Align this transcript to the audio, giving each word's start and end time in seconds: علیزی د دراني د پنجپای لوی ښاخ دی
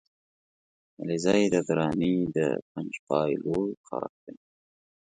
علیزی 1.01 1.41
د 1.53 1.55
دراني 1.67 2.15
د 2.37 2.37
پنجپای 2.71 3.31
لوی 3.43 3.71
ښاخ 3.85 4.13
دی 4.23 4.35